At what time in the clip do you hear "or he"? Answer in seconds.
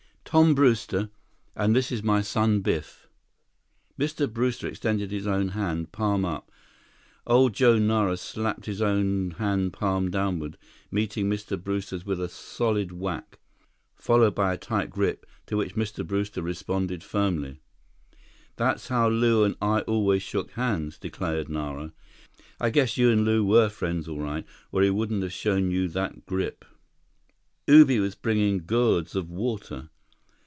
24.71-24.89